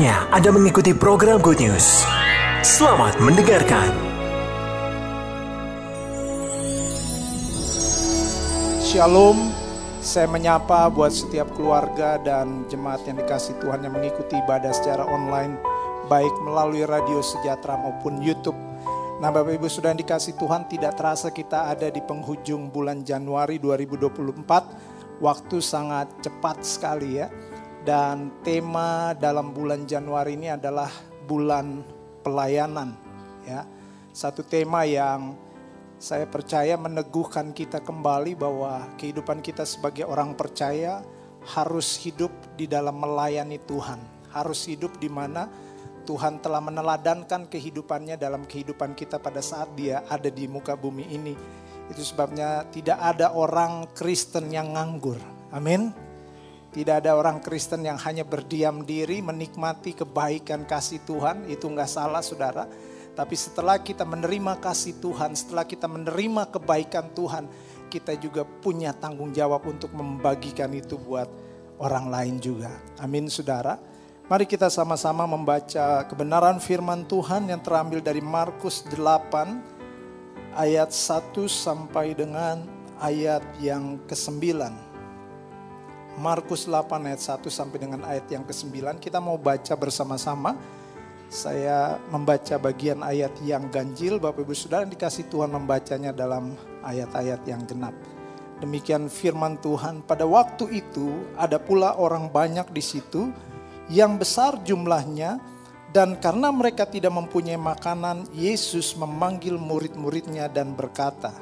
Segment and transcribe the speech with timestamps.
[0.00, 2.08] Saatnya Anda mengikuti program Good News.
[2.64, 3.92] Selamat mendengarkan.
[8.80, 9.52] Shalom,
[10.00, 15.60] saya menyapa buat setiap keluarga dan jemaat yang dikasih Tuhan yang mengikuti ibadah secara online,
[16.08, 18.56] baik melalui radio sejahtera maupun YouTube.
[19.20, 25.20] Nah Bapak Ibu sudah dikasih Tuhan, tidak terasa kita ada di penghujung bulan Januari 2024.
[25.20, 27.28] Waktu sangat cepat sekali ya.
[27.80, 30.92] Dan tema dalam bulan Januari ini adalah
[31.24, 31.80] bulan
[32.20, 32.92] pelayanan.
[33.48, 33.64] Ya,
[34.12, 35.32] satu tema yang
[36.00, 41.04] saya percaya meneguhkan kita kembali bahwa kehidupan kita sebagai orang percaya
[41.44, 44.00] harus hidup di dalam melayani Tuhan.
[44.32, 45.48] Harus hidup di mana
[46.04, 51.34] Tuhan telah meneladankan kehidupannya dalam kehidupan kita pada saat dia ada di muka bumi ini.
[51.92, 55.18] Itu sebabnya tidak ada orang Kristen yang nganggur.
[55.50, 56.09] Amin.
[56.70, 61.50] Tidak ada orang Kristen yang hanya berdiam diri menikmati kebaikan kasih Tuhan.
[61.50, 62.70] Itu nggak salah saudara.
[63.10, 67.50] Tapi setelah kita menerima kasih Tuhan, setelah kita menerima kebaikan Tuhan,
[67.90, 71.26] kita juga punya tanggung jawab untuk membagikan itu buat
[71.82, 72.70] orang lain juga.
[73.02, 73.74] Amin saudara.
[74.30, 82.14] Mari kita sama-sama membaca kebenaran firman Tuhan yang terambil dari Markus 8 ayat 1 sampai
[82.14, 82.62] dengan
[83.02, 84.89] ayat yang ke-9.
[86.20, 89.00] Markus 8 ayat 1 sampai dengan ayat yang ke-9.
[89.00, 90.52] Kita mau baca bersama-sama.
[91.32, 96.52] Saya membaca bagian ayat yang ganjil, Bapak Ibu Saudara dikasih Tuhan membacanya dalam
[96.84, 97.96] ayat-ayat yang genap.
[98.60, 103.32] Demikian firman Tuhan, pada waktu itu ada pula orang banyak di situ
[103.88, 105.40] yang besar jumlahnya
[105.96, 111.32] dan karena mereka tidak mempunyai makanan, Yesus memanggil murid-muridnya dan berkata,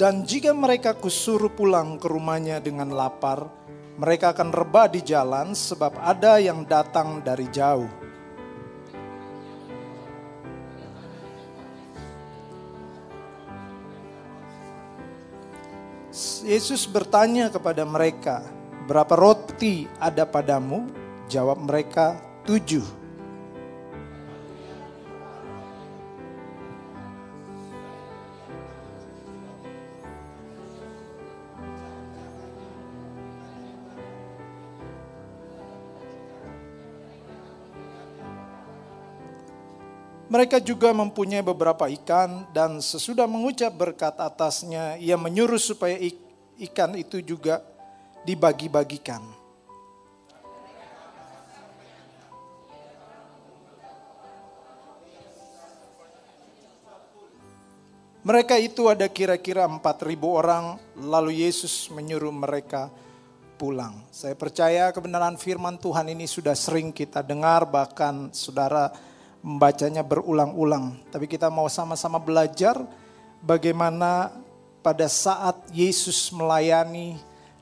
[0.00, 3.52] Dan jika mereka kusuruh pulang ke rumahnya dengan lapar,
[4.00, 7.84] mereka akan rebah di jalan sebab ada yang datang dari jauh.
[16.48, 18.40] Yesus bertanya kepada mereka,
[18.88, 20.88] berapa roti ada padamu?
[21.28, 22.16] Jawab mereka,
[22.48, 22.99] tujuh.
[40.30, 45.98] Mereka juga mempunyai beberapa ikan dan sesudah mengucap berkat atasnya, ia menyuruh supaya
[46.54, 47.58] ikan itu juga
[48.22, 49.26] dibagi-bagikan.
[58.22, 62.86] Mereka itu ada kira-kira 4.000 orang, lalu Yesus menyuruh mereka
[63.58, 64.06] pulang.
[64.14, 69.09] Saya percaya kebenaran firman Tuhan ini sudah sering kita dengar, bahkan saudara
[69.40, 71.00] membacanya berulang-ulang.
[71.08, 72.76] Tapi kita mau sama-sama belajar
[73.40, 74.32] bagaimana
[74.80, 77.20] pada saat Yesus melayani,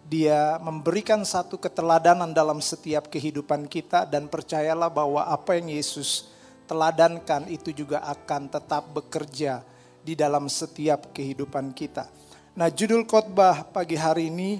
[0.08, 6.30] dia memberikan satu keteladanan dalam setiap kehidupan kita dan percayalah bahwa apa yang Yesus
[6.64, 9.60] teladankan itu juga akan tetap bekerja
[10.00, 12.08] di dalam setiap kehidupan kita.
[12.56, 14.58] Nah judul khotbah pagi hari ini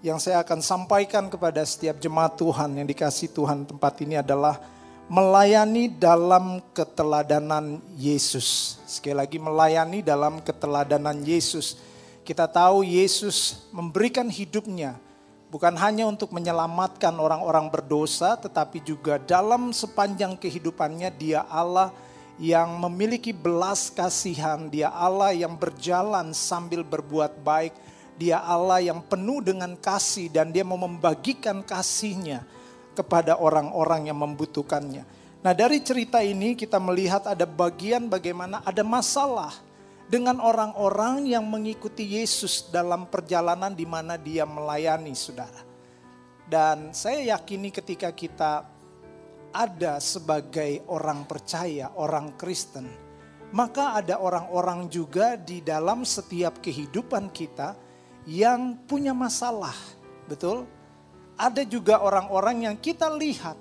[0.00, 4.58] yang saya akan sampaikan kepada setiap jemaat Tuhan yang dikasih Tuhan tempat ini adalah
[5.10, 8.78] melayani dalam keteladanan Yesus.
[8.86, 11.74] Sekali lagi melayani dalam keteladanan Yesus.
[12.22, 14.94] Kita tahu Yesus memberikan hidupnya
[15.50, 21.90] bukan hanya untuk menyelamatkan orang-orang berdosa tetapi juga dalam sepanjang kehidupannya dia Allah
[22.38, 27.74] yang memiliki belas kasihan, dia Allah yang berjalan sambil berbuat baik,
[28.14, 32.46] dia Allah yang penuh dengan kasih dan dia mau membagikan kasihnya
[33.00, 35.08] kepada orang-orang yang membutuhkannya.
[35.40, 39.56] Nah dari cerita ini kita melihat ada bagian bagaimana ada masalah
[40.04, 45.64] dengan orang-orang yang mengikuti Yesus dalam perjalanan di mana dia melayani saudara.
[46.44, 48.66] Dan saya yakini ketika kita
[49.54, 52.90] ada sebagai orang percaya, orang Kristen,
[53.54, 57.78] maka ada orang-orang juga di dalam setiap kehidupan kita
[58.26, 59.74] yang punya masalah.
[60.26, 60.66] Betul?
[61.40, 63.56] Ada juga orang-orang yang kita lihat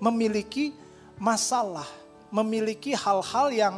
[0.00, 0.72] memiliki
[1.20, 1.84] masalah,
[2.32, 3.74] memiliki hal-hal yang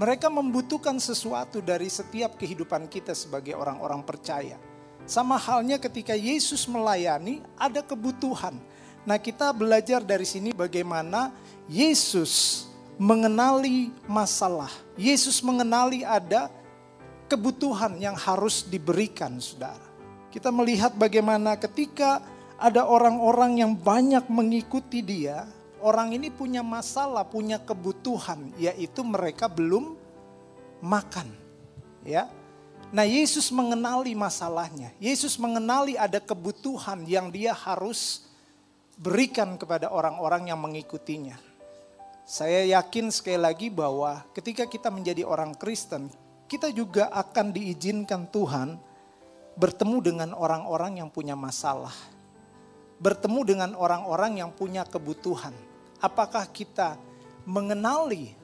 [0.00, 4.56] mereka membutuhkan sesuatu dari setiap kehidupan kita sebagai orang-orang percaya.
[5.04, 8.56] Sama halnya ketika Yesus melayani, ada kebutuhan.
[9.04, 11.28] Nah, kita belajar dari sini bagaimana
[11.68, 12.64] Yesus
[12.96, 14.72] mengenali masalah.
[14.96, 16.48] Yesus mengenali ada
[17.28, 19.89] kebutuhan yang harus diberikan, saudara.
[20.30, 22.22] Kita melihat bagaimana ketika
[22.54, 25.46] ada orang-orang yang banyak mengikuti dia,
[25.82, 29.98] orang ini punya masalah, punya kebutuhan, yaitu mereka belum
[30.80, 31.26] makan.
[32.06, 32.30] Ya,
[32.90, 34.90] Nah Yesus mengenali masalahnya.
[34.98, 38.26] Yesus mengenali ada kebutuhan yang dia harus
[38.98, 41.38] berikan kepada orang-orang yang mengikutinya.
[42.26, 46.10] Saya yakin sekali lagi bahwa ketika kita menjadi orang Kristen,
[46.50, 48.74] kita juga akan diizinkan Tuhan
[49.58, 51.94] bertemu dengan orang-orang yang punya masalah.
[53.00, 55.56] Bertemu dengan orang-orang yang punya kebutuhan.
[55.98, 57.00] Apakah kita
[57.48, 58.36] mengenali?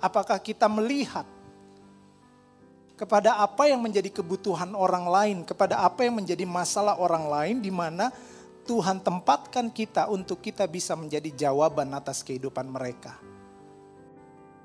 [0.00, 1.24] Apakah kita melihat
[2.96, 7.68] kepada apa yang menjadi kebutuhan orang lain, kepada apa yang menjadi masalah orang lain di
[7.68, 8.08] mana
[8.66, 13.14] Tuhan tempatkan kita untuk kita bisa menjadi jawaban atas kehidupan mereka.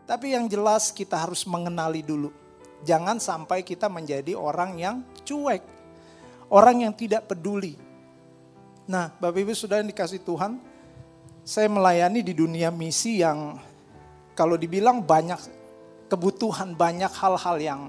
[0.07, 2.40] Tapi yang jelas kita harus mengenali dulu.
[2.81, 5.63] Jangan sampai kita menjadi orang yang cuek.
[6.51, 7.77] Orang yang tidak peduli.
[8.89, 10.59] Nah Bapak Ibu sudah dikasih Tuhan.
[11.41, 13.57] Saya melayani di dunia misi yang
[14.37, 15.39] kalau dibilang banyak
[16.11, 17.81] kebutuhan, banyak hal-hal yang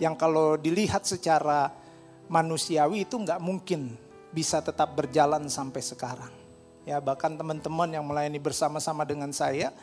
[0.00, 1.68] yang kalau dilihat secara
[2.30, 3.94] manusiawi itu nggak mungkin
[4.32, 6.32] bisa tetap berjalan sampai sekarang.
[6.88, 9.74] Ya bahkan teman-teman yang melayani bersama-sama dengan saya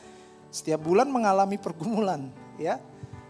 [0.49, 2.81] setiap bulan mengalami pergumulan ya.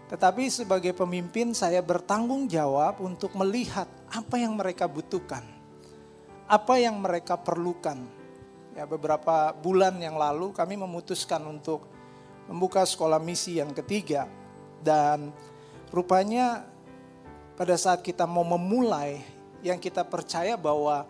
[0.08, 5.44] Tetapi sebagai pemimpin saya bertanggung jawab untuk melihat apa yang mereka butuhkan.
[6.48, 8.00] Apa yang mereka perlukan.
[8.72, 11.84] Ya beberapa bulan yang lalu kami memutuskan untuk
[12.48, 14.24] membuka sekolah misi yang ketiga
[14.80, 15.28] dan
[15.92, 16.64] rupanya
[17.58, 19.20] pada saat kita mau memulai
[19.60, 21.04] yang kita percaya bahwa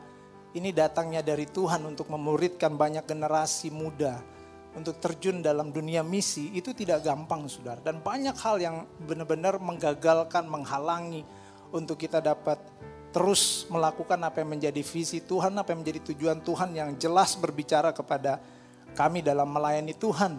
[0.56, 4.37] ini datangnya dari Tuhan untuk memuridkan banyak generasi muda
[4.78, 10.46] untuk terjun dalam dunia misi itu tidak gampang saudara dan banyak hal yang benar-benar menggagalkan
[10.46, 11.26] menghalangi
[11.74, 12.62] untuk kita dapat
[13.10, 17.90] terus melakukan apa yang menjadi visi Tuhan apa yang menjadi tujuan Tuhan yang jelas berbicara
[17.90, 18.38] kepada
[18.94, 20.38] kami dalam melayani Tuhan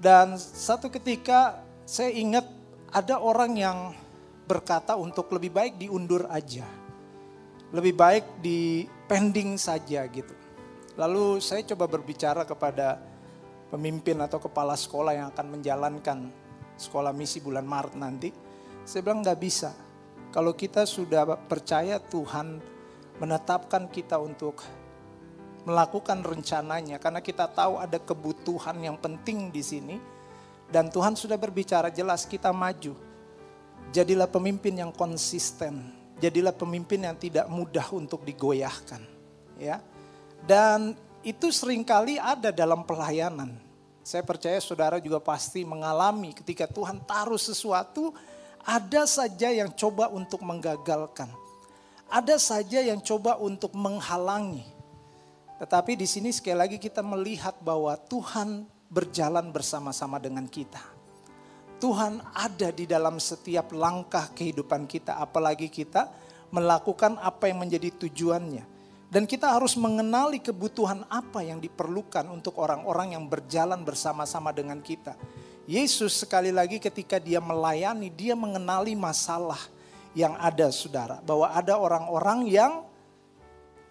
[0.00, 2.44] dan satu ketika saya ingat
[2.92, 3.78] ada orang yang
[4.44, 6.64] berkata untuk lebih baik diundur aja.
[7.74, 10.30] Lebih baik di pending saja gitu.
[10.94, 13.02] Lalu saya coba berbicara kepada
[13.74, 16.30] pemimpin atau kepala sekolah yang akan menjalankan
[16.78, 18.30] sekolah misi bulan Maret nanti.
[18.86, 19.74] Saya bilang nggak bisa.
[20.30, 22.62] Kalau kita sudah percaya Tuhan
[23.18, 24.62] menetapkan kita untuk
[25.66, 29.96] melakukan rencananya karena kita tahu ada kebutuhan yang penting di sini
[30.68, 32.92] dan Tuhan sudah berbicara jelas kita maju
[33.94, 35.86] Jadilah pemimpin yang konsisten.
[36.18, 38.98] Jadilah pemimpin yang tidak mudah untuk digoyahkan.
[39.54, 39.78] Ya.
[40.42, 43.54] Dan itu sering kali ada dalam pelayanan.
[44.04, 48.12] Saya percaya saudara juga pasti mengalami ketika Tuhan taruh sesuatu,
[48.60, 51.32] ada saja yang coba untuk menggagalkan.
[52.12, 54.68] Ada saja yang coba untuk menghalangi.
[55.56, 60.84] Tetapi di sini sekali lagi kita melihat bahwa Tuhan berjalan bersama-sama dengan kita.
[61.80, 66.12] Tuhan ada di dalam setiap langkah kehidupan kita, apalagi kita
[66.52, 68.73] melakukan apa yang menjadi tujuannya.
[69.14, 75.14] Dan kita harus mengenali kebutuhan apa yang diperlukan untuk orang-orang yang berjalan bersama-sama dengan kita.
[75.70, 79.62] Yesus sekali lagi ketika dia melayani, dia mengenali masalah
[80.18, 81.22] yang ada saudara.
[81.22, 82.82] Bahwa ada orang-orang yang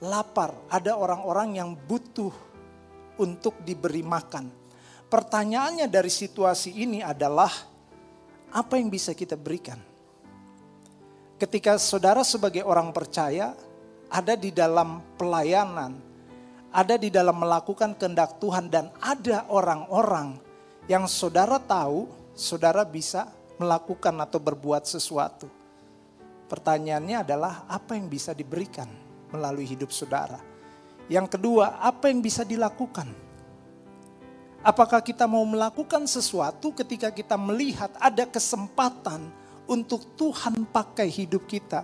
[0.03, 2.35] lapar, ada orang-orang yang butuh
[3.15, 4.51] untuk diberi makan.
[5.07, 7.71] Pertanyaannya dari situasi ini adalah,
[8.51, 9.79] apa yang bisa kita berikan?
[11.39, 13.55] Ketika saudara sebagai orang percaya
[14.13, 15.97] ada di dalam pelayanan,
[16.69, 20.37] ada di dalam melakukan kehendak Tuhan dan ada orang-orang
[20.85, 22.05] yang saudara tahu,
[22.37, 23.25] saudara bisa
[23.57, 25.49] melakukan atau berbuat sesuatu.
[26.45, 28.85] Pertanyaannya adalah apa yang bisa diberikan
[29.33, 30.37] melalui hidup saudara?
[31.09, 33.09] Yang kedua, apa yang bisa dilakukan?
[34.61, 39.27] Apakah kita mau melakukan sesuatu ketika kita melihat ada kesempatan
[39.65, 41.83] untuk Tuhan pakai hidup kita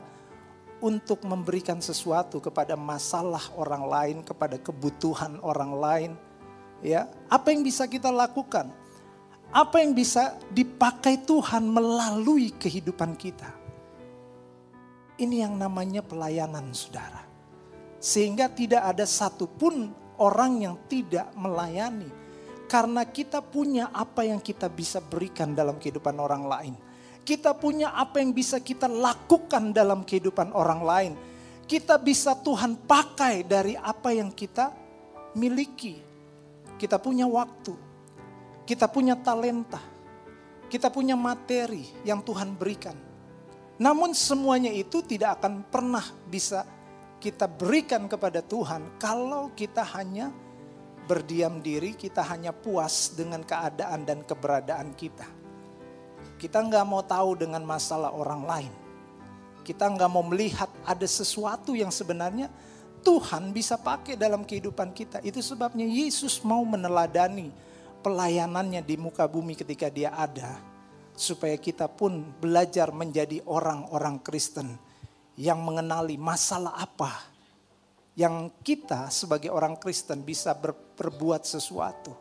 [0.80, 6.12] untuk memberikan sesuatu kepada masalah orang lain, kepada kebutuhan orang lain.
[6.80, 8.72] Ya, apa yang bisa kita lakukan?
[9.52, 13.52] Apa yang bisa dipakai Tuhan melalui kehidupan kita?
[15.20, 17.28] Ini yang namanya pelayanan, Saudara.
[18.00, 22.08] Sehingga tidak ada satupun orang yang tidak melayani
[22.70, 26.76] karena kita punya apa yang kita bisa berikan dalam kehidupan orang lain.
[27.30, 31.14] Kita punya apa yang bisa kita lakukan dalam kehidupan orang lain.
[31.70, 34.74] Kita bisa Tuhan pakai dari apa yang kita
[35.38, 36.02] miliki.
[36.74, 37.78] Kita punya waktu,
[38.66, 39.78] kita punya talenta,
[40.74, 42.98] kita punya materi yang Tuhan berikan.
[43.78, 46.66] Namun semuanya itu tidak akan pernah bisa
[47.22, 50.34] kita berikan kepada Tuhan kalau kita hanya
[51.06, 55.39] berdiam diri, kita hanya puas dengan keadaan dan keberadaan kita.
[56.40, 58.74] Kita nggak mau tahu dengan masalah orang lain.
[59.68, 62.48] Kita nggak mau melihat ada sesuatu yang sebenarnya
[63.04, 65.20] Tuhan bisa pakai dalam kehidupan kita.
[65.20, 67.52] Itu sebabnya Yesus mau meneladani
[68.00, 70.56] pelayanannya di muka bumi ketika dia ada.
[71.20, 74.80] Supaya kita pun belajar menjadi orang-orang Kristen
[75.36, 77.12] yang mengenali masalah apa
[78.16, 80.56] yang kita sebagai orang Kristen bisa
[80.96, 82.16] berbuat sesuatu.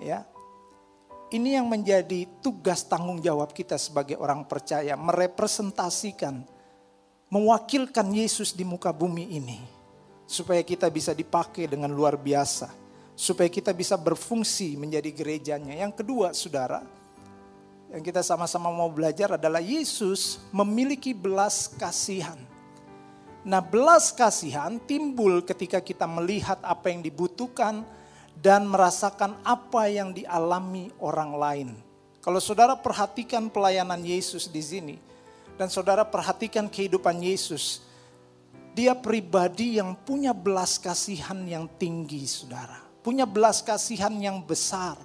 [0.00, 0.24] Ya,
[1.32, 6.44] ini yang menjadi tugas tanggung jawab kita sebagai orang percaya, merepresentasikan,
[7.32, 9.58] mewakilkan Yesus di muka bumi ini.
[10.28, 12.68] Supaya kita bisa dipakai dengan luar biasa.
[13.16, 15.72] Supaya kita bisa berfungsi menjadi gerejanya.
[15.76, 16.84] Yang kedua saudara,
[17.92, 22.40] yang kita sama-sama mau belajar adalah Yesus memiliki belas kasihan.
[23.44, 27.84] Nah belas kasihan timbul ketika kita melihat apa yang dibutuhkan,
[28.38, 31.68] dan merasakan apa yang dialami orang lain.
[32.22, 34.96] Kalau saudara perhatikan pelayanan Yesus di sini,
[35.58, 37.82] dan saudara perhatikan kehidupan Yesus,
[38.72, 42.80] dia pribadi yang punya belas kasihan yang tinggi, saudara.
[43.02, 44.96] Punya belas kasihan yang besar.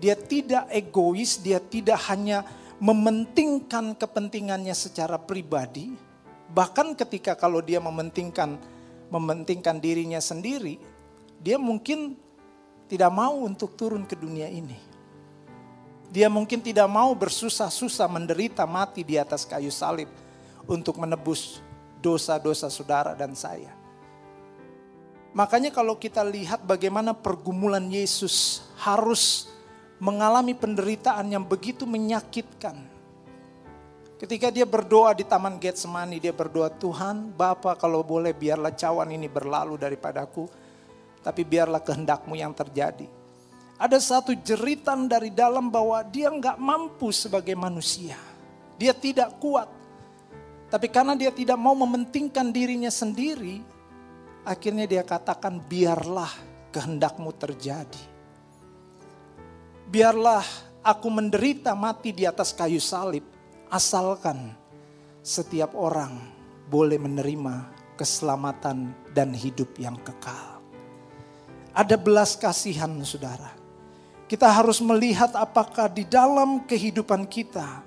[0.00, 2.42] Dia tidak egois, dia tidak hanya
[2.82, 5.94] mementingkan kepentingannya secara pribadi.
[6.50, 8.58] Bahkan ketika kalau dia mementingkan
[9.12, 10.80] mementingkan dirinya sendiri,
[11.38, 12.18] dia mungkin
[12.88, 14.76] tidak mau untuk turun ke dunia ini.
[16.14, 20.06] Dia mungkin tidak mau bersusah-susah menderita mati di atas kayu salib
[20.70, 21.58] untuk menebus
[21.98, 23.72] dosa-dosa saudara dan saya.
[25.34, 29.50] Makanya kalau kita lihat bagaimana pergumulan Yesus harus
[29.98, 32.78] mengalami penderitaan yang begitu menyakitkan.
[34.14, 39.26] Ketika dia berdoa di Taman Getsemani, dia berdoa, Tuhan, Bapa kalau boleh biarlah cawan ini
[39.26, 40.46] berlalu daripadaku
[41.24, 43.08] tapi biarlah kehendakmu yang terjadi.
[43.80, 48.14] Ada satu jeritan dari dalam bahwa dia nggak mampu sebagai manusia.
[48.76, 49.66] Dia tidak kuat.
[50.70, 53.64] Tapi karena dia tidak mau mementingkan dirinya sendiri,
[54.46, 56.30] akhirnya dia katakan biarlah
[56.70, 58.04] kehendakmu terjadi.
[59.90, 60.44] Biarlah
[60.82, 63.22] aku menderita mati di atas kayu salib,
[63.70, 64.54] asalkan
[65.22, 66.18] setiap orang
[66.66, 70.53] boleh menerima keselamatan dan hidup yang kekal.
[71.74, 73.50] Ada belas kasihan saudara.
[74.30, 77.82] Kita harus melihat apakah di dalam kehidupan kita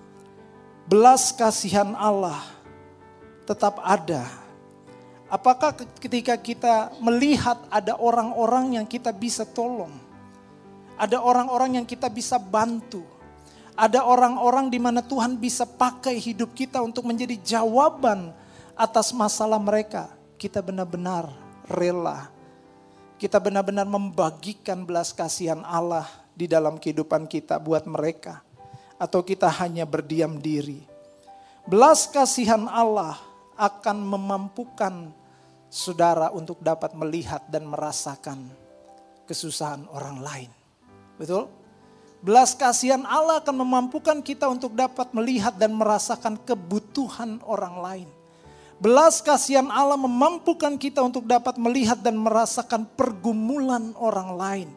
[0.88, 2.44] belas kasihan Allah
[3.48, 4.28] tetap ada.
[5.28, 9.92] Apakah ketika kita melihat ada orang-orang yang kita bisa tolong,
[10.96, 13.04] ada orang-orang yang kita bisa bantu,
[13.76, 18.32] ada orang-orang di mana Tuhan bisa pakai hidup kita untuk menjadi jawaban
[18.76, 20.08] atas masalah mereka,
[20.40, 21.28] kita benar-benar
[21.68, 22.37] rela
[23.18, 26.06] kita benar-benar membagikan belas kasihan Allah
[26.38, 28.46] di dalam kehidupan kita buat mereka.
[28.98, 30.82] Atau kita hanya berdiam diri.
[31.66, 33.18] Belas kasihan Allah
[33.58, 35.14] akan memampukan
[35.70, 38.50] saudara untuk dapat melihat dan merasakan
[39.30, 40.50] kesusahan orang lain.
[41.18, 41.50] Betul?
[42.18, 48.10] Belas kasihan Allah akan memampukan kita untuk dapat melihat dan merasakan kebutuhan orang lain.
[48.78, 54.70] Belas kasihan Allah memampukan kita untuk dapat melihat dan merasakan pergumulan orang lain.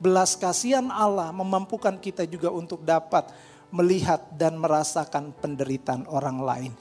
[0.00, 3.28] Belas kasihan Allah memampukan kita juga untuk dapat
[3.68, 6.72] melihat dan merasakan penderitaan orang lain.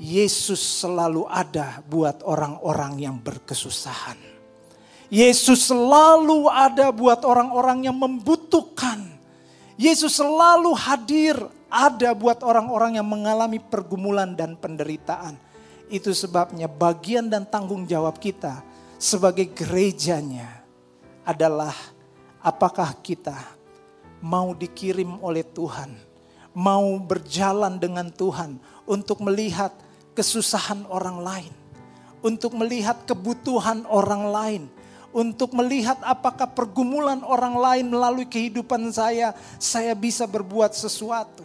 [0.00, 4.16] Yesus selalu ada buat orang-orang yang berkesusahan.
[5.12, 9.12] Yesus selalu ada buat orang-orang yang membutuhkan.
[9.76, 11.36] Yesus selalu hadir
[11.68, 15.43] ada buat orang-orang yang mengalami pergumulan dan penderitaan.
[15.92, 18.64] Itu sebabnya bagian dan tanggung jawab kita
[18.96, 20.64] sebagai gerejanya
[21.24, 21.72] adalah
[22.40, 23.36] apakah kita
[24.24, 25.92] mau dikirim oleh Tuhan,
[26.56, 28.56] mau berjalan dengan Tuhan
[28.88, 29.72] untuk melihat
[30.16, 31.52] kesusahan orang lain,
[32.24, 34.62] untuk melihat kebutuhan orang lain,
[35.12, 41.44] untuk melihat apakah pergumulan orang lain melalui kehidupan saya, saya bisa berbuat sesuatu,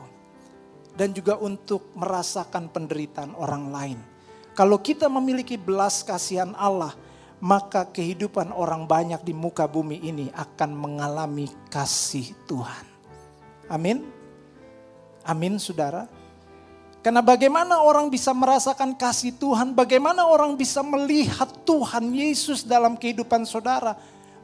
[0.96, 4.00] dan juga untuk merasakan penderitaan orang lain.
[4.58, 6.94] Kalau kita memiliki belas kasihan Allah,
[7.40, 12.86] maka kehidupan orang banyak di muka bumi ini akan mengalami kasih Tuhan.
[13.72, 14.04] Amin.
[15.24, 16.10] Amin saudara.
[17.00, 23.48] Karena bagaimana orang bisa merasakan kasih Tuhan, bagaimana orang bisa melihat Tuhan Yesus dalam kehidupan
[23.48, 23.96] saudara.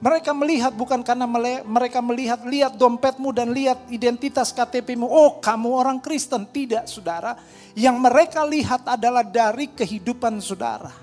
[0.06, 1.26] Mereka melihat bukan karena
[1.66, 5.10] mereka melihat, lihat dompetmu dan lihat identitas KTPmu.
[5.10, 6.46] Oh kamu orang Kristen.
[6.46, 7.34] Tidak saudara.
[7.74, 10.94] Yang mereka lihat adalah dari kehidupan saudara.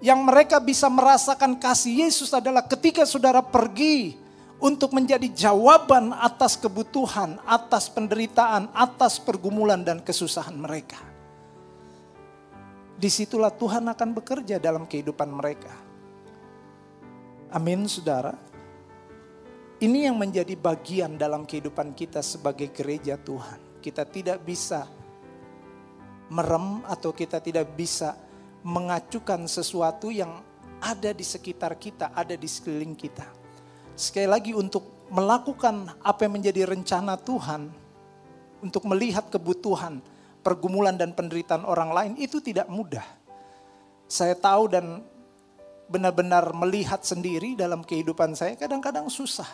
[0.00, 4.16] Yang mereka bisa merasakan kasih Yesus adalah ketika saudara pergi
[4.64, 10.96] untuk menjadi jawaban atas kebutuhan, atas penderitaan, atas pergumulan dan kesusahan mereka.
[12.96, 15.87] Di situlah Tuhan akan bekerja dalam kehidupan mereka.
[17.48, 18.36] Amin, saudara.
[19.78, 23.78] Ini yang menjadi bagian dalam kehidupan kita sebagai gereja Tuhan.
[23.78, 24.84] Kita tidak bisa
[26.28, 28.18] merem atau kita tidak bisa
[28.66, 30.42] mengacukan sesuatu yang
[30.82, 33.38] ada di sekitar kita, ada di sekeliling kita
[33.98, 37.66] sekali lagi untuk melakukan apa yang menjadi rencana Tuhan,
[38.62, 39.98] untuk melihat kebutuhan,
[40.46, 43.04] pergumulan dan penderitaan orang lain itu tidak mudah.
[44.06, 45.02] Saya tahu dan
[45.88, 49.48] benar-benar melihat sendiri dalam kehidupan saya kadang-kadang susah.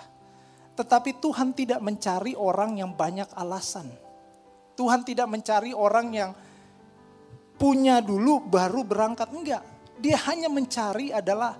[0.74, 3.86] Tetapi Tuhan tidak mencari orang yang banyak alasan.
[4.74, 6.30] Tuhan tidak mencari orang yang
[7.54, 9.30] punya dulu baru berangkat.
[9.30, 9.62] Enggak.
[10.02, 11.54] Dia hanya mencari adalah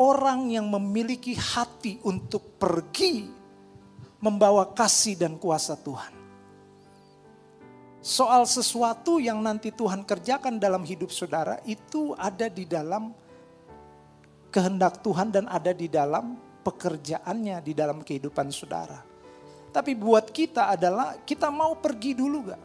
[0.00, 3.28] orang yang memiliki hati untuk pergi
[4.24, 6.24] membawa kasih dan kuasa Tuhan.
[8.04, 13.12] Soal sesuatu yang nanti Tuhan kerjakan dalam hidup saudara itu ada di dalam
[14.54, 19.02] kehendak Tuhan dan ada di dalam pekerjaannya di dalam kehidupan saudara.
[19.74, 22.62] Tapi buat kita adalah kita mau pergi dulu gak?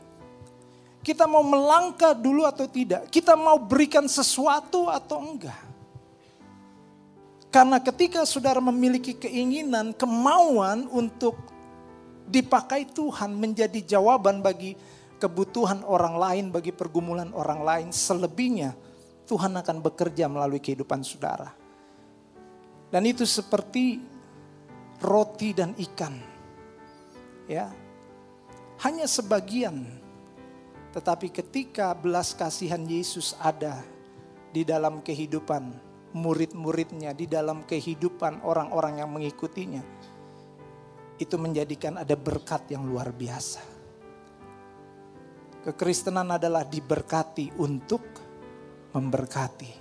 [1.01, 3.10] Kita mau melangkah dulu atau tidak?
[3.10, 5.58] Kita mau berikan sesuatu atau enggak?
[7.50, 11.34] Karena ketika saudara memiliki keinginan, kemauan untuk
[12.29, 14.77] dipakai Tuhan menjadi jawaban bagi
[15.18, 18.77] kebutuhan orang lain, bagi pergumulan orang lain, selebihnya
[19.25, 21.50] Tuhan akan bekerja melalui kehidupan saudara.
[22.89, 24.01] Dan itu seperti
[25.01, 26.17] roti dan ikan.
[27.45, 27.69] Ya.
[28.81, 29.85] Hanya sebagian.
[30.89, 33.85] Tetapi ketika belas kasihan Yesus ada
[34.49, 39.83] di dalam kehidupan murid-muridnya, di dalam kehidupan orang-orang yang mengikutinya.
[41.19, 43.61] Itu menjadikan ada berkat yang luar biasa.
[45.59, 48.01] Kekristenan adalah diberkati untuk
[48.95, 49.78] memberkati.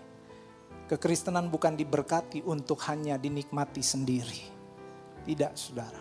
[0.88, 4.40] Kekristenan bukan diberkati untuk hanya dinikmati sendiri.
[5.28, 6.00] Tidak saudara.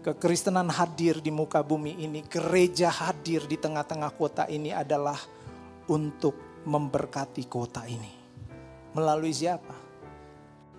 [0.00, 5.20] Kekristenan hadir di muka bumi ini, gereja hadir di tengah-tengah kota ini adalah
[5.92, 8.08] untuk memberkati kota ini.
[8.96, 9.76] Melalui siapa?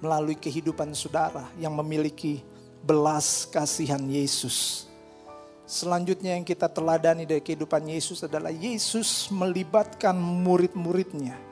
[0.02, 2.42] Melalui kehidupan saudara yang memiliki
[2.82, 4.90] belas kasihan Yesus.
[5.70, 11.51] Selanjutnya yang kita teladani dari kehidupan Yesus adalah Yesus melibatkan murid-muridnya.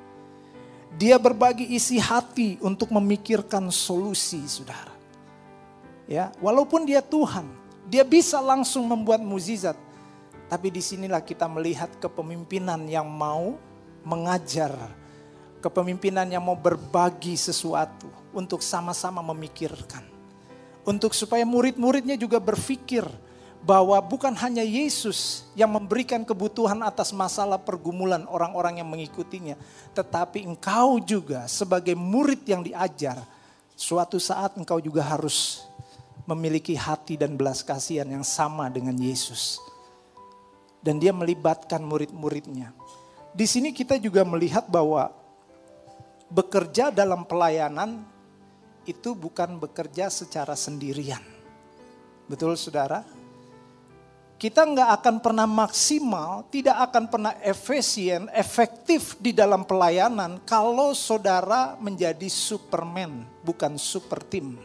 [0.97, 4.95] Dia berbagi isi hati untuk memikirkan solusi, saudara.
[6.09, 7.45] Ya, walaupun dia Tuhan,
[7.85, 9.77] dia bisa langsung membuat mukjizat.
[10.49, 13.53] Tapi di sinilah kita melihat kepemimpinan yang mau
[14.01, 14.73] mengajar
[15.59, 20.07] Kepemimpinan yang mau berbagi sesuatu untuk sama-sama memikirkan.
[20.87, 23.03] Untuk supaya murid-muridnya juga berpikir
[23.59, 29.59] bahwa bukan hanya Yesus yang memberikan kebutuhan atas masalah pergumulan orang-orang yang mengikutinya.
[29.91, 33.19] Tetapi engkau juga sebagai murid yang diajar,
[33.75, 35.67] suatu saat engkau juga harus
[36.23, 39.59] memiliki hati dan belas kasihan yang sama dengan Yesus.
[40.79, 42.71] Dan dia melibatkan murid-muridnya.
[43.35, 45.11] Di sini kita juga melihat bahwa
[46.31, 48.07] bekerja dalam pelayanan
[48.87, 51.21] itu bukan bekerja secara sendirian.
[52.31, 53.18] Betul saudara?
[54.39, 61.75] Kita nggak akan pernah maksimal, tidak akan pernah efisien, efektif di dalam pelayanan kalau saudara
[61.75, 64.55] menjadi superman, bukan super team.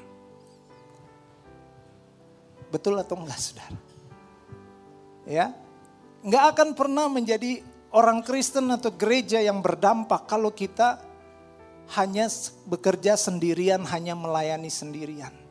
[2.71, 3.75] Betul atau enggak saudara?
[5.27, 5.51] Ya,
[6.23, 7.59] nggak akan pernah menjadi
[7.91, 11.03] orang Kristen atau gereja yang berdampak kalau kita
[11.99, 12.31] hanya
[12.63, 15.44] bekerja sendirian, hanya melayani sendirian.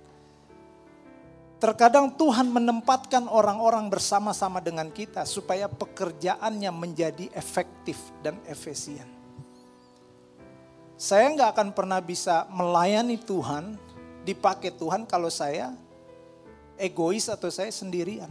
[1.64, 9.08] Terkadang Tuhan menempatkan orang-orang bersama-sama dengan kita supaya pekerjaannya menjadi efektif dan efisien.
[11.00, 13.80] Saya nggak akan pernah bisa melayani Tuhan,
[14.28, 15.72] dipakai Tuhan kalau saya
[16.76, 18.28] egois atau saya sendirian.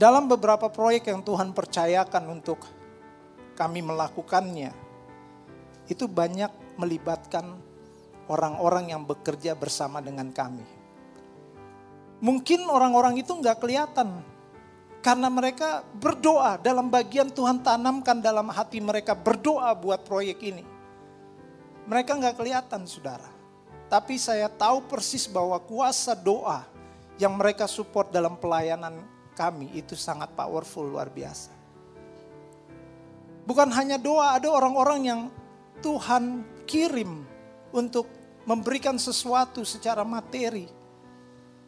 [0.00, 2.64] Dalam beberapa proyek yang Tuhan percayakan untuk
[3.52, 4.72] kami melakukannya,
[5.92, 7.52] itu banyak melibatkan
[8.32, 10.83] orang-orang yang bekerja bersama dengan kami.
[12.24, 14.24] Mungkin orang-orang itu nggak kelihatan
[15.04, 20.64] Karena mereka berdoa dalam bagian Tuhan tanamkan dalam hati mereka berdoa buat proyek ini.
[21.84, 23.28] Mereka nggak kelihatan saudara.
[23.92, 26.64] Tapi saya tahu persis bahwa kuasa doa
[27.20, 29.04] yang mereka support dalam pelayanan
[29.36, 31.52] kami itu sangat powerful luar biasa.
[33.44, 35.20] Bukan hanya doa, ada orang-orang yang
[35.84, 37.28] Tuhan kirim
[37.76, 38.08] untuk
[38.48, 40.64] memberikan sesuatu secara materi.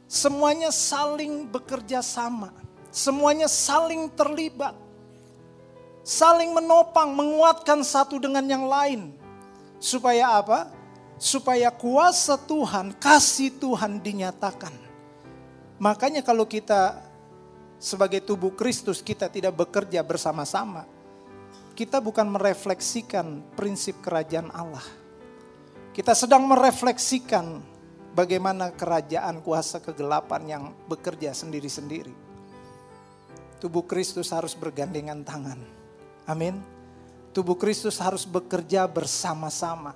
[0.06, 2.54] Semuanya saling bekerja sama,
[2.94, 4.78] semuanya saling terlibat,
[6.06, 9.10] saling menopang, menguatkan satu dengan yang lain.
[9.82, 10.70] Supaya apa?
[11.18, 14.72] Supaya kuasa Tuhan, kasih Tuhan dinyatakan.
[15.82, 17.02] Makanya kalau kita
[17.82, 20.86] sebagai tubuh Kristus kita tidak bekerja bersama-sama,
[21.76, 24.86] kita bukan merefleksikan prinsip kerajaan Allah.
[25.92, 27.75] Kita sedang merefleksikan
[28.16, 32.16] bagaimana kerajaan kuasa kegelapan yang bekerja sendiri-sendiri.
[33.60, 35.60] Tubuh Kristus harus bergandengan tangan.
[36.24, 36.56] Amin.
[37.36, 39.92] Tubuh Kristus harus bekerja bersama-sama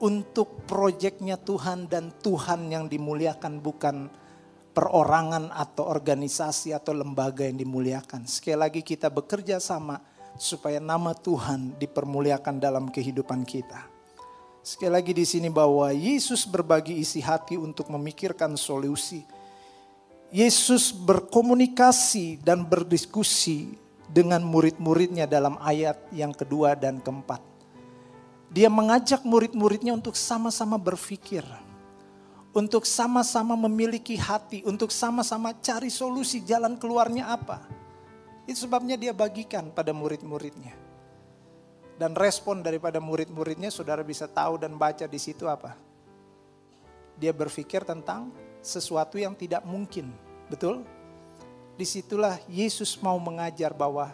[0.00, 4.08] untuk proyeknya Tuhan dan Tuhan yang dimuliakan bukan
[4.72, 8.24] perorangan atau organisasi atau lembaga yang dimuliakan.
[8.24, 10.00] Sekali lagi kita bekerja sama
[10.40, 13.91] supaya nama Tuhan dipermuliakan dalam kehidupan kita.
[14.62, 19.26] Sekali lagi di sini bahwa Yesus berbagi isi hati untuk memikirkan solusi.
[20.30, 23.74] Yesus berkomunikasi dan berdiskusi
[24.06, 27.42] dengan murid-muridnya dalam ayat yang kedua dan keempat.
[28.54, 31.42] Dia mengajak murid-muridnya untuk sama-sama berpikir,
[32.54, 37.66] untuk sama-sama memiliki hati, untuk sama-sama cari solusi jalan keluarnya apa.
[38.46, 40.81] Itu sebabnya dia bagikan pada murid-muridnya.
[42.02, 45.78] Dan respon daripada murid-muridnya saudara bisa tahu dan baca di situ apa?
[47.14, 50.10] Dia berpikir tentang sesuatu yang tidak mungkin.
[50.50, 50.82] Betul?
[51.78, 54.10] Di situlah Yesus mau mengajar bahwa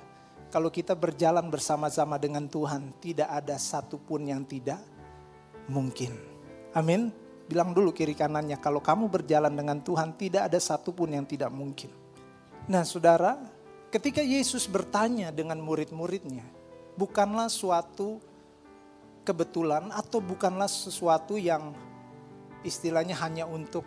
[0.53, 4.85] kalau kita berjalan bersama-sama dengan Tuhan, tidak ada satupun yang tidak
[5.65, 6.13] mungkin.
[6.77, 7.09] Amin.
[7.49, 11.89] Bilang dulu kiri kanannya, kalau kamu berjalan dengan Tuhan, tidak ada satupun yang tidak mungkin.
[12.69, 13.41] Nah saudara,
[13.89, 16.45] Ketika Yesus bertanya dengan murid-muridnya,
[16.99, 18.19] bukanlah suatu
[19.23, 21.71] kebetulan atau bukanlah sesuatu yang
[22.67, 23.87] istilahnya hanya untuk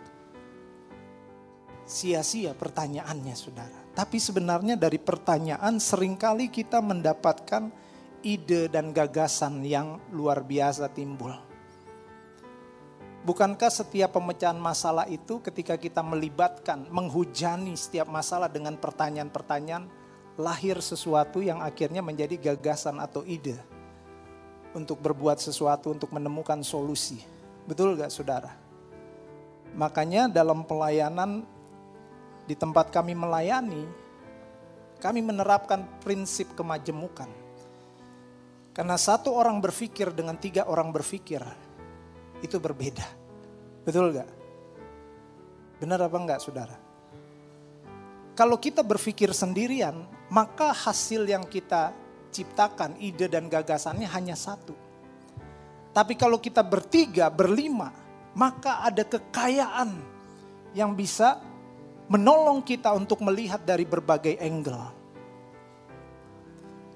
[1.84, 3.80] sia-sia pertanyaannya saudara.
[3.92, 7.68] Tapi sebenarnya dari pertanyaan sering kali kita mendapatkan
[8.24, 11.36] ide dan gagasan yang luar biasa timbul.
[13.22, 19.86] Bukankah setiap pemecahan masalah itu ketika kita melibatkan, menghujani setiap masalah dengan pertanyaan-pertanyaan,
[20.40, 23.56] lahir sesuatu yang akhirnya menjadi gagasan atau ide
[24.72, 27.20] untuk berbuat sesuatu, untuk menemukan solusi.
[27.68, 28.52] Betul gak saudara?
[29.76, 31.44] Makanya dalam pelayanan
[32.48, 33.84] di tempat kami melayani,
[35.00, 37.28] kami menerapkan prinsip kemajemukan.
[38.72, 41.44] Karena satu orang berpikir dengan tiga orang berpikir,
[42.40, 43.04] itu berbeda.
[43.84, 44.30] Betul gak?
[45.76, 46.81] Benar apa enggak saudara?
[48.32, 51.92] Kalau kita berpikir sendirian, maka hasil yang kita
[52.32, 54.72] ciptakan, ide dan gagasannya hanya satu.
[55.92, 57.92] Tapi kalau kita bertiga, berlima,
[58.32, 59.92] maka ada kekayaan
[60.72, 61.36] yang bisa
[62.08, 64.88] menolong kita untuk melihat dari berbagai angle.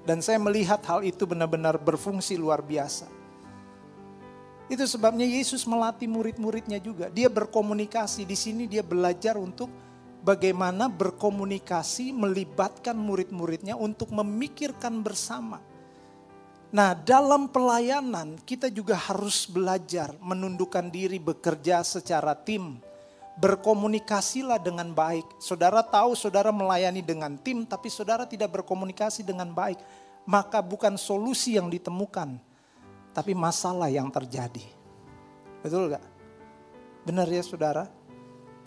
[0.01, 3.05] Dan saya melihat hal itu benar-benar berfungsi luar biasa.
[4.67, 7.07] Itu sebabnya Yesus melatih murid-muridnya juga.
[7.13, 9.69] Dia berkomunikasi di sini dia belajar untuk
[10.27, 15.63] bagaimana berkomunikasi melibatkan murid-muridnya untuk memikirkan bersama.
[16.67, 22.83] Nah, dalam pelayanan kita juga harus belajar menundukkan diri bekerja secara tim.
[23.39, 25.39] Berkomunikasilah dengan baik.
[25.39, 29.79] Saudara tahu saudara melayani dengan tim tapi saudara tidak berkomunikasi dengan baik,
[30.27, 32.35] maka bukan solusi yang ditemukan,
[33.15, 34.65] tapi masalah yang terjadi.
[35.63, 36.03] Betul gak?
[37.07, 37.96] Benar ya saudara?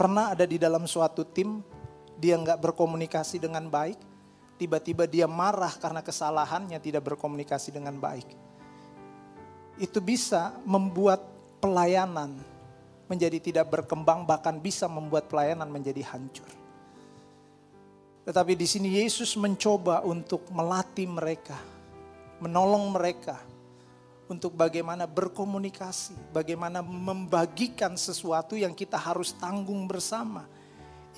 [0.01, 1.61] Pernah ada di dalam suatu tim,
[2.17, 4.01] dia nggak berkomunikasi dengan baik,
[4.57, 8.25] tiba-tiba dia marah karena kesalahannya tidak berkomunikasi dengan baik.
[9.77, 11.21] Itu bisa membuat
[11.61, 12.41] pelayanan
[13.13, 16.49] menjadi tidak berkembang, bahkan bisa membuat pelayanan menjadi hancur.
[18.25, 21.61] Tetapi di sini Yesus mencoba untuk melatih mereka,
[22.41, 23.50] menolong mereka
[24.31, 30.47] untuk bagaimana berkomunikasi, bagaimana membagikan sesuatu yang kita harus tanggung bersama.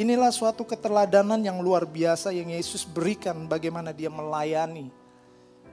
[0.00, 4.88] Inilah suatu keteladanan yang luar biasa yang Yesus berikan bagaimana dia melayani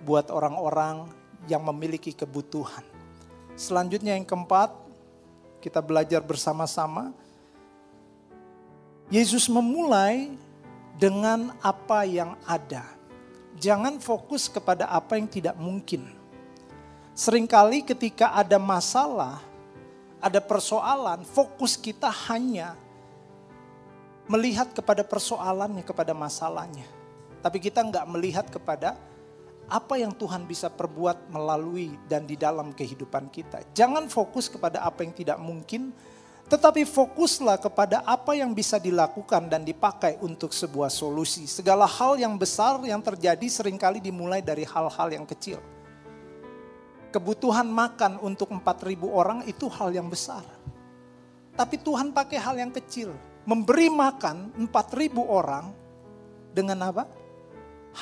[0.03, 1.07] buat orang-orang
[1.47, 2.83] yang memiliki kebutuhan.
[3.55, 4.75] Selanjutnya yang keempat,
[5.63, 7.15] kita belajar bersama-sama.
[9.07, 10.35] Yesus memulai
[10.99, 12.83] dengan apa yang ada.
[13.55, 16.18] Jangan fokus kepada apa yang tidak mungkin.
[17.19, 19.43] Seringkali ketika ada masalah,
[20.23, 22.79] ada persoalan, fokus kita hanya
[24.31, 26.87] melihat kepada persoalannya, kepada masalahnya.
[27.43, 28.95] Tapi kita nggak melihat kepada
[29.67, 33.67] apa yang Tuhan bisa perbuat melalui dan di dalam kehidupan kita.
[33.75, 35.91] Jangan fokus kepada apa yang tidak mungkin,
[36.47, 41.51] tetapi fokuslah kepada apa yang bisa dilakukan dan dipakai untuk sebuah solusi.
[41.51, 45.59] Segala hal yang besar yang terjadi sering kali dimulai dari hal-hal yang kecil.
[47.09, 50.45] Kebutuhan makan untuk 4.000 orang itu hal yang besar.
[51.57, 53.11] Tapi Tuhan pakai hal yang kecil.
[53.49, 55.73] Memberi makan 4.000 orang
[56.53, 57.09] dengan apa?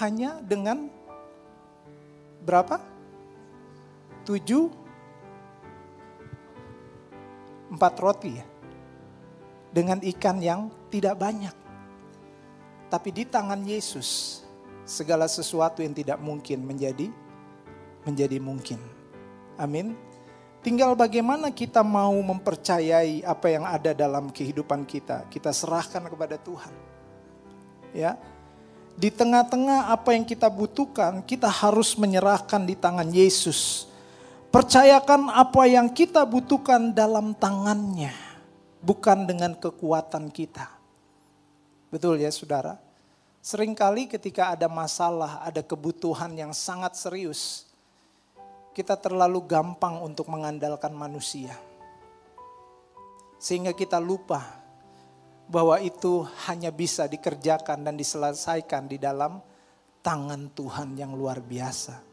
[0.03, 0.91] Hanya dengan
[2.43, 2.83] berapa?
[4.27, 4.67] Tujuh
[7.71, 8.45] empat roti ya.
[9.71, 11.55] Dengan ikan yang tidak banyak.
[12.91, 14.43] Tapi di tangan Yesus
[14.87, 17.07] segala sesuatu yang tidak mungkin menjadi
[18.07, 18.96] menjadi mungkin.
[19.57, 19.97] Amin.
[20.61, 25.27] Tinggal bagaimana kita mau mempercayai apa yang ada dalam kehidupan kita.
[25.27, 26.73] Kita serahkan kepada Tuhan.
[27.91, 28.17] Ya.
[28.97, 33.87] Di tengah-tengah apa yang kita butuhkan, kita harus menyerahkan di tangan Yesus
[34.47, 38.15] Percayakan apa yang kita butuhkan dalam tangannya,
[38.79, 40.71] bukan dengan kekuatan kita.
[41.91, 42.79] Betul ya saudara?
[43.43, 47.66] Seringkali ketika ada masalah, ada kebutuhan yang sangat serius,
[48.77, 51.57] kita terlalu gampang untuk mengandalkan manusia.
[53.41, 54.45] Sehingga kita lupa
[55.49, 59.41] bahwa itu hanya bisa dikerjakan dan diselesaikan di dalam
[60.05, 62.05] tangan Tuhan yang luar biasa.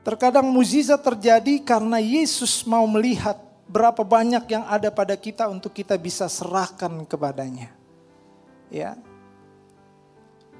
[0.00, 3.36] Terkadang mujizat terjadi karena Yesus mau melihat
[3.68, 7.68] berapa banyak yang ada pada kita untuk kita bisa serahkan kepadanya.
[8.72, 8.96] Ya.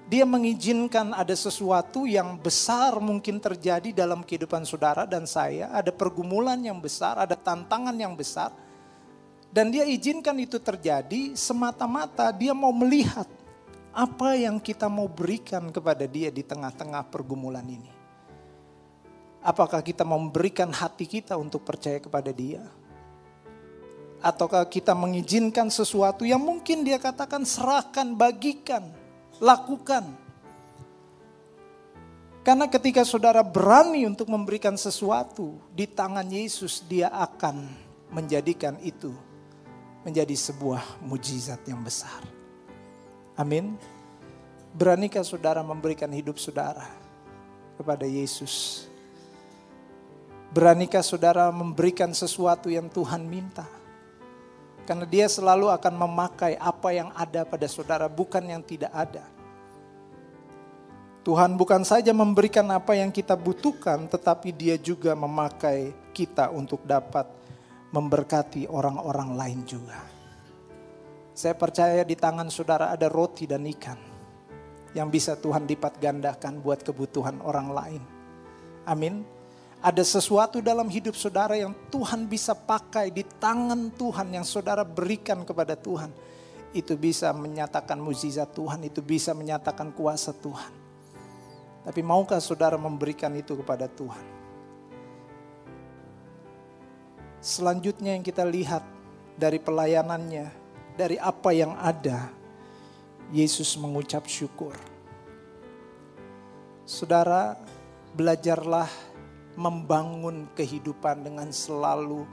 [0.06, 6.62] Dia mengizinkan ada sesuatu yang besar mungkin terjadi dalam kehidupan saudara dan saya, ada pergumulan
[6.62, 8.54] yang besar, ada tantangan yang besar.
[9.50, 13.26] Dan dia izinkan itu terjadi semata-mata dia mau melihat
[13.90, 17.88] apa yang kita mau berikan kepada dia di tengah-tengah pergumulan ini.
[19.40, 22.62] Apakah kita memberikan hati kita untuk percaya kepada dia?
[24.20, 28.92] Ataukah kita mengizinkan sesuatu yang mungkin dia katakan serahkan, bagikan,
[29.42, 30.26] lakukan.
[32.46, 37.66] Karena ketika saudara berani untuk memberikan sesuatu di tangan Yesus, dia akan
[38.14, 39.10] menjadikan itu
[40.06, 42.22] menjadi sebuah mujizat yang besar.
[43.34, 43.74] Amin.
[44.70, 46.86] Beranikah saudara memberikan hidup saudara
[47.74, 48.86] kepada Yesus?
[50.54, 53.66] Beranikah saudara memberikan sesuatu yang Tuhan minta?
[54.86, 59.26] Karena dia selalu akan memakai apa yang ada pada saudara, bukan yang tidak ada.
[61.26, 67.26] Tuhan bukan saja memberikan apa yang kita butuhkan, tetapi dia juga memakai kita untuk dapat
[67.90, 69.98] memberkati orang-orang lain juga.
[71.34, 73.98] Saya percaya di tangan saudara ada roti dan ikan
[74.96, 78.02] yang bisa Tuhan lipat gandakan buat kebutuhan orang lain.
[78.88, 79.35] Amin.
[79.84, 85.44] Ada sesuatu dalam hidup saudara yang Tuhan bisa pakai di tangan Tuhan yang saudara berikan
[85.44, 86.10] kepada Tuhan.
[86.72, 90.72] Itu bisa menyatakan mukjizat Tuhan, itu bisa menyatakan kuasa Tuhan.
[91.86, 94.24] Tapi maukah saudara memberikan itu kepada Tuhan?
[97.38, 98.82] Selanjutnya yang kita lihat
[99.38, 100.50] dari pelayanannya,
[100.98, 102.26] dari apa yang ada,
[103.30, 104.74] Yesus mengucap syukur.
[106.82, 107.54] Saudara,
[108.18, 108.90] belajarlah
[109.56, 112.28] membangun kehidupan dengan selalu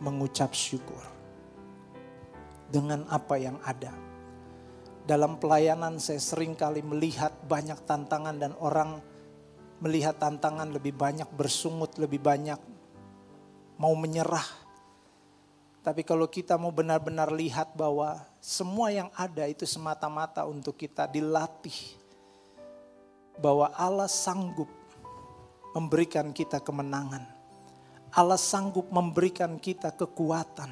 [0.00, 1.00] mengucap syukur
[2.72, 3.92] dengan apa yang ada.
[5.04, 9.04] Dalam pelayanan saya sering kali melihat banyak tantangan dan orang
[9.84, 12.56] melihat tantangan lebih banyak bersungut, lebih banyak
[13.76, 14.64] mau menyerah.
[15.84, 22.00] Tapi kalau kita mau benar-benar lihat bahwa semua yang ada itu semata-mata untuk kita dilatih.
[23.36, 24.70] Bahwa Allah sanggup
[25.74, 27.26] memberikan kita kemenangan.
[28.14, 30.70] Allah sanggup memberikan kita kekuatan.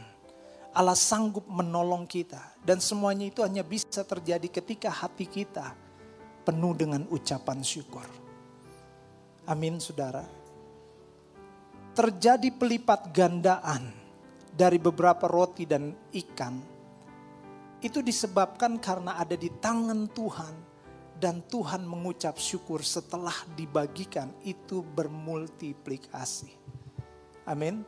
[0.72, 2.38] Allah sanggup menolong kita.
[2.62, 5.74] Dan semuanya itu hanya bisa terjadi ketika hati kita
[6.46, 8.06] penuh dengan ucapan syukur.
[9.42, 10.22] Amin saudara.
[11.92, 13.90] Terjadi pelipat gandaan
[14.54, 16.62] dari beberapa roti dan ikan.
[17.82, 20.71] Itu disebabkan karena ada di tangan Tuhan
[21.22, 26.50] dan Tuhan mengucap syukur setelah dibagikan itu bermultiplikasi.
[27.46, 27.86] Amin.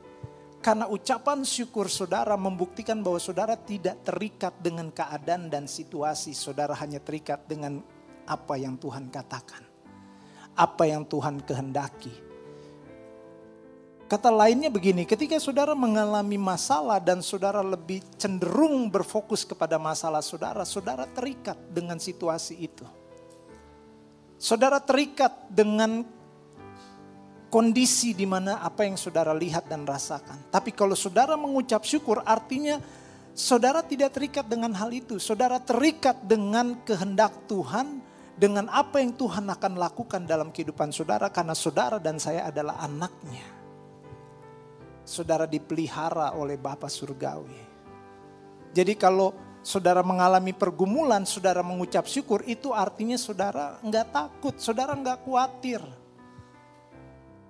[0.63, 6.31] Karena ucapan syukur saudara membuktikan bahwa saudara tidak terikat dengan keadaan dan situasi.
[6.31, 7.83] Saudara hanya terikat dengan
[8.25, 9.67] apa yang Tuhan katakan.
[10.55, 12.15] Apa yang Tuhan kehendaki.
[14.07, 20.63] Kata lainnya begini, ketika saudara mengalami masalah dan saudara lebih cenderung berfokus kepada masalah saudara,
[20.63, 22.87] saudara terikat dengan situasi itu.
[24.45, 26.05] Saudara terikat dengan
[27.49, 30.53] kondisi di mana apa yang saudara lihat dan rasakan.
[30.53, 32.77] Tapi kalau saudara mengucap syukur artinya
[33.33, 35.17] saudara tidak terikat dengan hal itu.
[35.17, 38.05] Saudara terikat dengan kehendak Tuhan,
[38.37, 43.49] dengan apa yang Tuhan akan lakukan dalam kehidupan saudara karena saudara dan saya adalah anaknya.
[45.09, 47.65] Saudara dipelihara oleh Bapa Surgawi.
[48.77, 55.25] Jadi kalau saudara mengalami pergumulan, saudara mengucap syukur, itu artinya saudara nggak takut, saudara nggak
[55.25, 55.83] khawatir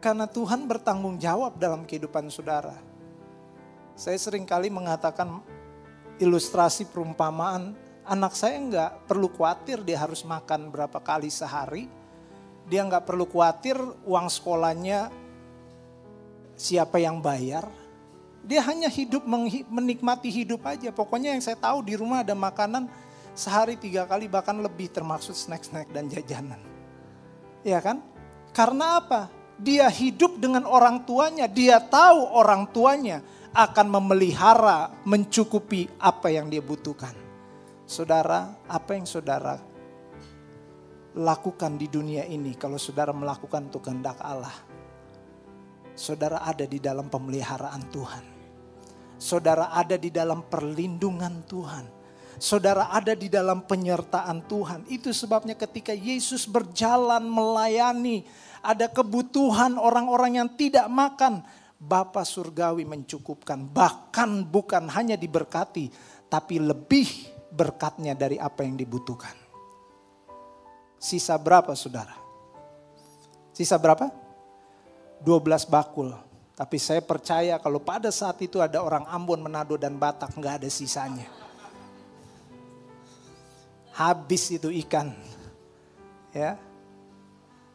[0.04, 2.76] karena Tuhan bertanggung jawab dalam kehidupan saudara.
[3.96, 5.40] Saya sering kali mengatakan
[6.20, 7.72] ilustrasi perumpamaan,
[8.04, 11.88] anak saya nggak perlu khawatir dia harus makan berapa kali sehari.
[12.68, 15.08] Dia nggak perlu khawatir uang sekolahnya
[16.52, 17.64] siapa yang bayar.
[18.44, 19.24] Dia hanya hidup
[19.72, 20.92] menikmati hidup aja.
[20.92, 22.86] Pokoknya yang saya tahu di rumah ada makanan
[23.32, 26.60] sehari tiga kali bahkan lebih termasuk snack-snack dan jajanan.
[27.64, 28.04] Ya kan?
[28.52, 29.32] Karena apa?
[29.58, 33.22] dia hidup dengan orang tuanya, dia tahu orang tuanya
[33.54, 37.14] akan memelihara, mencukupi apa yang dia butuhkan.
[37.86, 39.60] Saudara, apa yang saudara
[41.14, 44.54] lakukan di dunia ini kalau saudara melakukan untuk kehendak Allah?
[45.94, 48.33] Saudara ada di dalam pemeliharaan Tuhan.
[49.16, 51.86] Saudara ada di dalam perlindungan Tuhan.
[52.38, 54.84] Saudara ada di dalam penyertaan Tuhan.
[54.90, 58.26] Itu sebabnya ketika Yesus berjalan melayani
[58.64, 61.44] ada kebutuhan orang-orang yang tidak makan,
[61.76, 63.60] Bapa Surgawi mencukupkan.
[63.68, 65.92] Bahkan bukan hanya diberkati,
[66.32, 67.06] tapi lebih
[67.52, 69.36] berkatnya dari apa yang dibutuhkan.
[70.96, 72.16] Sisa berapa saudara?
[73.52, 74.08] Sisa berapa?
[75.20, 76.16] 12 bakul.
[76.54, 80.70] Tapi saya percaya kalau pada saat itu ada orang Ambon, Manado, dan Batak nggak ada
[80.70, 81.26] sisanya.
[83.94, 85.10] Habis itu ikan.
[86.34, 86.58] Ya,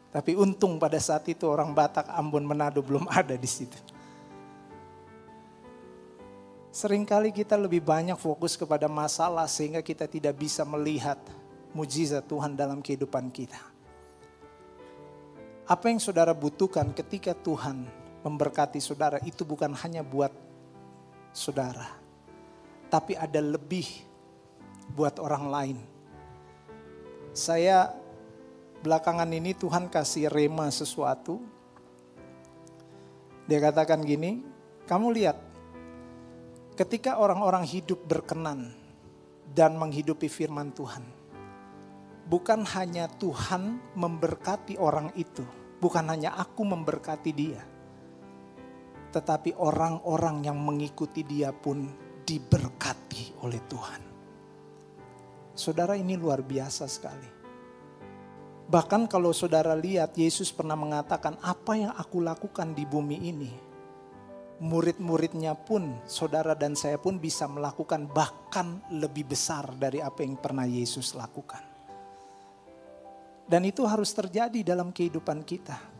[0.09, 3.77] tapi untung pada saat itu orang Batak, Ambon, Manado belum ada di situ.
[6.73, 11.17] Seringkali kita lebih banyak fokus kepada masalah sehingga kita tidak bisa melihat
[11.73, 13.59] mujizat Tuhan dalam kehidupan kita.
[15.69, 17.85] Apa yang saudara butuhkan ketika Tuhan
[18.23, 20.31] memberkati saudara itu bukan hanya buat
[21.31, 21.87] saudara.
[22.89, 23.85] Tapi ada lebih
[24.93, 25.77] buat orang lain.
[27.31, 27.93] Saya
[28.81, 31.37] belakangan ini Tuhan kasih rema sesuatu.
[33.45, 34.41] Dia katakan gini,
[34.89, 35.37] kamu lihat,
[36.73, 38.73] ketika orang-orang hidup berkenan
[39.53, 41.01] dan menghidupi firman Tuhan,
[42.29, 45.41] bukan hanya Tuhan memberkati orang itu,
[45.81, 47.61] bukan hanya aku memberkati dia,
[49.09, 51.89] tetapi orang-orang yang mengikuti dia pun
[52.23, 54.01] diberkati oleh Tuhan.
[55.57, 57.29] Saudara ini luar biasa sekali.
[58.69, 63.51] Bahkan kalau saudara lihat Yesus pernah mengatakan apa yang aku lakukan di bumi ini.
[64.61, 70.69] Murid-muridnya pun saudara dan saya pun bisa melakukan bahkan lebih besar dari apa yang pernah
[70.69, 71.65] Yesus lakukan.
[73.49, 75.98] Dan itu harus terjadi dalam kehidupan kita.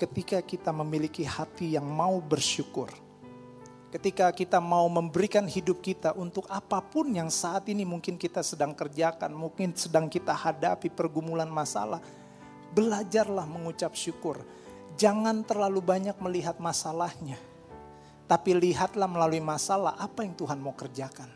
[0.00, 2.88] Ketika kita memiliki hati yang mau bersyukur
[3.90, 8.70] Ketika kita mau memberikan hidup kita untuk apa pun yang saat ini mungkin kita sedang
[8.70, 11.98] kerjakan, mungkin sedang kita hadapi pergumulan masalah,
[12.70, 14.46] belajarlah mengucap syukur.
[14.94, 17.34] Jangan terlalu banyak melihat masalahnya,
[18.30, 21.26] tapi lihatlah melalui masalah apa yang Tuhan mau kerjakan.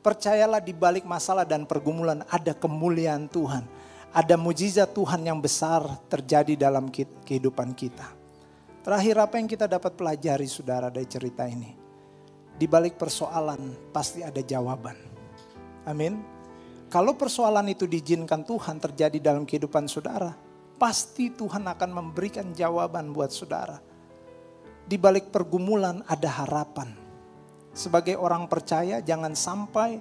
[0.00, 3.68] Percayalah di balik masalah dan pergumulan ada kemuliaan Tuhan.
[4.14, 6.86] Ada mujizat Tuhan yang besar terjadi dalam
[7.26, 8.14] kehidupan kita.
[8.86, 11.74] Terakhir apa yang kita dapat pelajari saudara dari cerita ini?
[12.54, 14.94] Di balik persoalan pasti ada jawaban.
[15.90, 16.22] Amin.
[16.86, 20.30] Kalau persoalan itu diizinkan Tuhan terjadi dalam kehidupan saudara,
[20.78, 23.82] pasti Tuhan akan memberikan jawaban buat saudara.
[24.86, 26.94] Di balik pergumulan ada harapan.
[27.74, 29.98] Sebagai orang percaya jangan sampai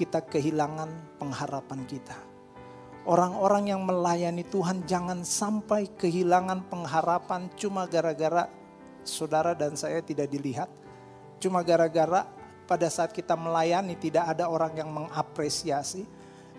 [0.00, 2.29] kita kehilangan pengharapan kita
[3.08, 8.52] Orang-orang yang melayani Tuhan jangan sampai kehilangan pengharapan cuma gara-gara
[9.08, 10.68] saudara dan saya tidak dilihat.
[11.40, 12.28] Cuma gara-gara
[12.68, 16.04] pada saat kita melayani tidak ada orang yang mengapresiasi.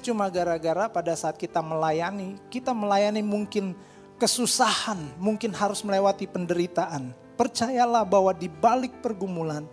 [0.02, 3.78] Cuma gara-gara pada saat kita melayani, kita melayani mungkin
[4.18, 7.14] kesusahan, mungkin harus melewati penderitaan.
[7.42, 9.66] percayalah bahwa di balik pergumulan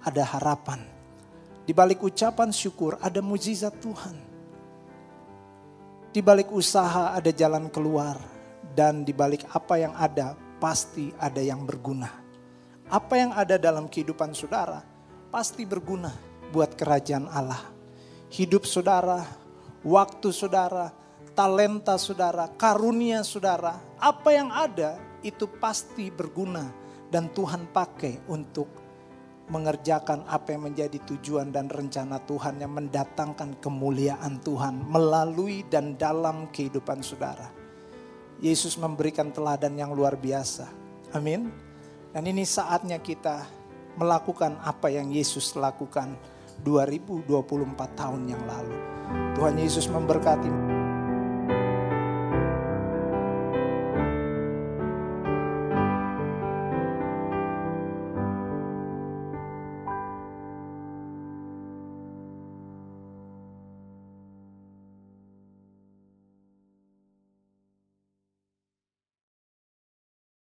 [0.00, 0.80] ada harapan.
[1.68, 4.16] Di balik ucapan syukur ada mujizat Tuhan.
[6.10, 8.18] Di balik usaha ada jalan keluar
[8.74, 12.10] dan di balik apa yang ada pasti ada yang berguna.
[12.90, 14.82] Apa yang ada dalam kehidupan saudara
[15.30, 16.10] pasti berguna
[16.50, 17.62] buat kerajaan Allah.
[18.26, 19.22] Hidup saudara,
[19.86, 20.90] waktu saudara,
[21.38, 26.74] talenta saudara, karunia saudara, apa yang ada itu pasti berguna
[27.06, 28.66] dan Tuhan pakai untuk
[29.50, 36.48] mengerjakan apa yang menjadi tujuan dan rencana Tuhan yang mendatangkan kemuliaan Tuhan melalui dan dalam
[36.54, 37.50] kehidupan saudara.
[38.40, 40.70] Yesus memberikan teladan yang luar biasa.
[41.12, 41.50] Amin.
[42.14, 43.44] Dan ini saatnya kita
[43.98, 46.16] melakukan apa yang Yesus lakukan
[46.64, 47.28] 2024
[47.98, 48.76] tahun yang lalu.
[49.36, 50.79] Tuhan Yesus memberkati.